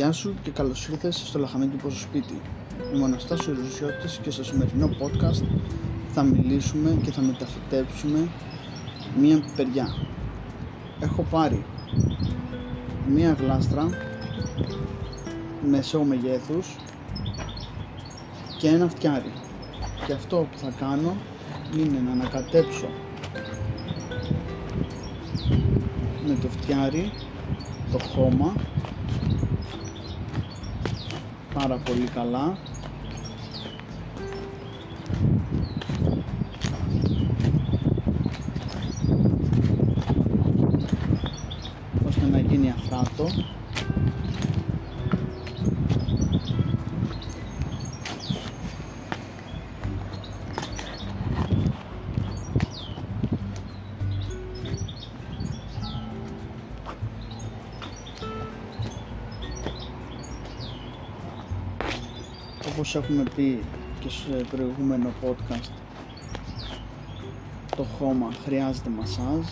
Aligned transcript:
Γεια 0.00 0.12
σου 0.12 0.34
και 0.42 0.50
καλώς 0.50 0.88
ήρθες 0.88 1.16
στο 1.26 1.38
Λαχανάκι 1.38 1.76
από 1.80 1.90
σπίτι. 1.90 2.40
Είμαι 2.92 3.02
ο 3.02 3.04
Αναστάσιος 3.04 3.58
Ρουσιώτης 3.58 4.18
και 4.22 4.30
στο 4.30 4.44
σημερινό 4.44 4.86
podcast 4.86 5.44
θα 6.12 6.22
μιλήσουμε 6.22 6.98
και 7.02 7.10
θα 7.10 7.20
μεταφυτέψουμε 7.20 8.28
μία 9.18 9.42
παιδιά. 9.56 9.94
Έχω 11.00 11.26
πάρει 11.30 11.64
μία 13.08 13.32
γλάστρα 13.32 13.88
μεσαίου 15.68 16.04
μεγέθους 16.04 16.76
και 18.58 18.68
ένα 18.68 18.88
φτιάρι. 18.88 19.32
Και 20.06 20.12
αυτό 20.12 20.36
που 20.52 20.58
θα 20.58 20.72
κάνω 20.78 21.16
είναι 21.76 21.98
να 22.04 22.10
ανακατέψω 22.12 22.88
με 26.26 26.38
το 26.42 26.48
φτιάρι 26.48 27.12
το 27.92 27.98
χώμα 27.98 28.54
πάρα 31.54 31.76
πολύ 31.84 32.08
καλά. 32.14 32.58
Ώστε 42.08 42.26
να 42.30 42.38
γίνει 42.38 42.70
αφράτο 42.70 43.26
όπως 62.80 62.94
έχουμε 62.94 63.22
πει 63.36 63.62
και 64.00 64.08
σε 64.08 64.44
προηγούμενο 64.50 65.12
podcast 65.22 65.70
το 67.76 67.82
χώμα 67.82 68.30
χρειάζεται 68.44 68.90
μασάζ. 68.90 69.46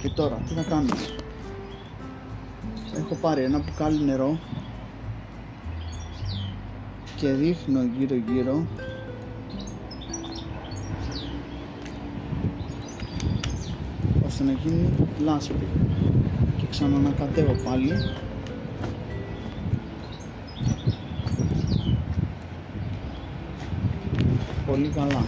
Και 0.00 0.08
τώρα 0.08 0.36
τι 0.48 0.54
θα 0.54 0.62
κάνουμε; 0.62 0.96
Έχω 2.96 3.14
πάρει 3.14 3.42
ένα 3.42 3.58
μπουκάλι 3.58 4.04
νερό 4.04 4.38
και 7.16 7.32
ρίχνω 7.32 7.82
γύρω 7.82 8.14
γύρω 8.14 8.66
ώστε 14.42 14.52
να 14.52 14.58
γίνει 14.58 14.90
λάσπη. 15.18 15.66
Και 16.56 16.66
ξανανακατεύω 16.70 17.54
πάλι. 17.64 17.92
Πολύ 24.66 24.88
καλά. 24.88 25.26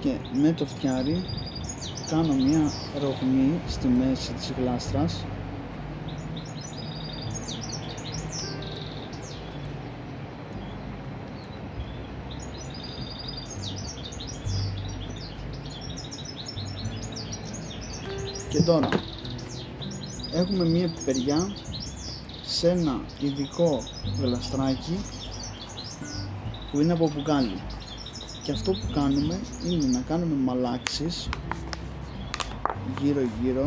Και 0.00 0.16
με 0.32 0.52
το 0.52 0.66
φτιάρι 0.66 1.24
κάνω 2.14 2.34
μια 2.34 2.70
ρογμή 3.00 3.60
στη 3.68 3.86
μέση 3.86 4.32
της 4.32 4.52
γλάστρας. 4.58 5.24
Και 18.48 18.62
τώρα 18.62 18.88
έχουμε 20.32 20.64
μια 20.64 20.92
πιπεριά 20.94 21.56
σε 22.42 22.68
ένα 22.70 23.00
ειδικό 23.20 23.82
γλαστράκι 24.20 24.98
που 26.70 26.80
είναι 26.80 26.92
από 26.92 27.10
μπουκάλι 27.14 27.60
και 28.42 28.52
αυτό 28.52 28.72
που 28.72 28.92
κάνουμε 28.94 29.40
είναι 29.66 29.86
να 29.86 30.00
κάνουμε 30.00 30.34
μαλάξεις 30.34 31.28
γύρω 33.00 33.20
γύρω. 33.42 33.66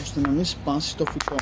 Ώστε 0.00 0.20
να 0.20 0.28
μην 0.28 0.44
σπάσει 0.44 0.96
το 0.96 1.04
φυτό. 1.04 1.36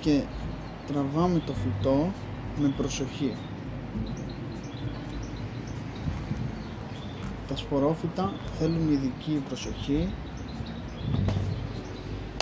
Και 0.00 0.22
τραβάμε 0.86 1.38
το 1.38 1.52
φυτό 1.52 2.12
με 2.56 2.68
προσοχή. 2.68 3.34
Τα 7.48 7.56
σπορόφυτα 7.56 8.32
θέλουν 8.58 8.92
ειδική 8.92 9.42
προσοχή 9.48 10.08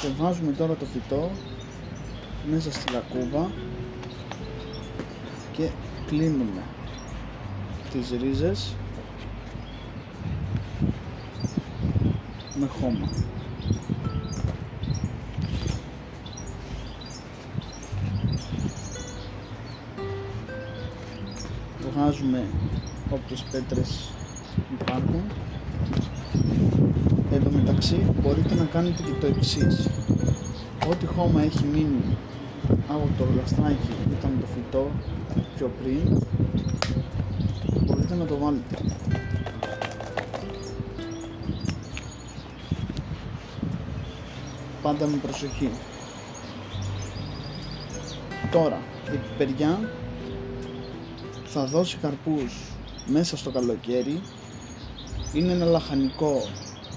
και 0.03 0.09
βάζουμε 0.09 0.53
τώρα 0.53 0.75
το 0.75 0.85
φυτό 0.85 1.31
μέσα 2.51 2.73
στη 2.73 2.93
λακκούβα 2.93 3.51
και 5.53 5.69
κλείνουμε 6.07 6.63
τις 7.91 8.11
ρίζες 8.21 8.75
με 12.55 12.67
χώμα. 12.67 13.09
Βγάζουμε 21.81 22.47
όποιες 23.11 23.45
πέτρες 23.51 24.11
υπάρχουν. 24.81 25.15
Εν 25.15 25.31
τω 25.31 25.52
μεταξύ 27.82 28.20
μπορείτε 28.22 28.54
να 28.54 28.65
κάνετε 28.65 29.03
και 29.03 29.12
το 29.20 29.26
εξής. 29.26 29.88
Ό,τι 30.91 31.06
χώμα 31.06 31.43
έχει 31.43 31.65
μείνει 31.65 32.16
από 32.88 33.09
το 33.19 33.25
γλαστράκι 33.32 33.88
που 34.04 34.10
ήταν 34.19 34.38
το 34.41 34.47
φυτό 34.47 34.91
πιο 35.56 35.70
πριν 35.82 36.22
μπορείτε 37.87 38.15
να 38.15 38.25
το 38.25 38.38
βάλετε. 38.38 38.76
Πάντα 44.82 45.06
με 45.06 45.16
προσοχή. 45.16 45.71
Τώρα 48.50 48.78
η 49.15 49.16
πιπεριά 49.16 49.78
θα 51.44 51.65
δώσει 51.65 51.97
καρπούς 51.97 52.72
μέσα 53.06 53.37
στο 53.37 53.50
καλοκαίρι 53.50 54.21
είναι 55.32 55.53
ένα 55.53 55.65
λαχανικό 55.65 56.42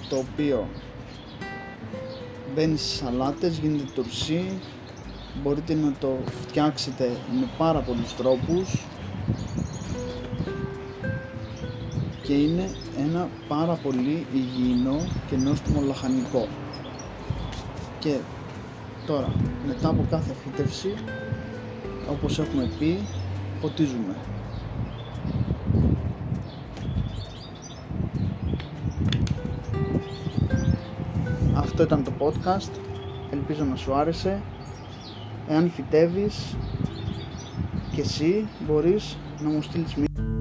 το 0.10 0.16
οποίο 0.16 0.68
μπαίνει 2.56 2.78
στις 2.78 2.98
σαλάτες, 2.98 3.58
γίνεται 3.58 3.92
τουρσί. 3.94 4.60
Μπορείτε 5.44 5.74
να 5.74 5.94
το 6.00 6.18
φτιάξετε 6.42 7.18
με 7.40 7.50
πάρα 7.58 7.80
πολλούς 7.80 8.16
τρόπους. 8.16 8.86
Και 12.24 12.34
είναι 12.34 12.70
ένα 12.98 13.30
πάρα 13.48 13.74
πολύ 13.74 14.26
υγιεινό 14.34 15.08
και 15.30 15.36
νόστιμο 15.36 15.82
λαχανικό. 15.82 16.48
Και 18.00 18.18
τώρα 19.06 19.34
μετά 19.68 19.90
από 19.90 20.06
κάθε 20.10 20.34
φύτευση 20.44 20.94
όπως 22.10 22.40
έχουμε 22.40 22.70
πει 22.80 23.00
ποτίζουμε 23.62 24.16
Αυτό 31.78 31.88
ήταν 31.96 32.04
το 32.04 32.12
podcast. 32.20 32.72
Ελπίζω 33.32 33.64
να 33.64 33.76
σου 33.76 33.94
άρεσε. 33.94 34.42
Εάν 35.48 35.70
φυτεύεις 35.70 36.56
και 37.92 38.02
εσύ 38.02 38.48
μπορείς 38.66 39.18
να 39.40 39.50
μου 39.50 39.62
στείλεις 39.62 39.96
μία 39.96 40.35